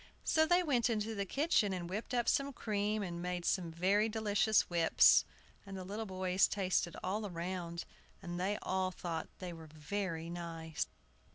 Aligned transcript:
So 0.23 0.47
they 0.47 0.63
went 0.63 0.89
into 0.89 1.13
the 1.13 1.27
kitchen, 1.27 1.73
and 1.73 1.87
whipped 1.87 2.11
up 2.15 2.25
the 2.25 2.51
cream, 2.53 3.03
and 3.03 3.21
made 3.21 3.45
some 3.45 3.71
very 3.71 4.09
delicious 4.09 4.61
whips; 4.63 5.25
and 5.63 5.77
the 5.77 5.83
little 5.83 6.07
boys 6.07 6.47
tasted 6.47 6.95
all 7.03 7.29
round, 7.29 7.85
and 8.19 8.39
they 8.39 8.57
all 8.63 8.89
thought 8.89 9.27
they 9.37 9.53
were 9.53 9.67
very 9.67 10.27
nice. 10.27 10.87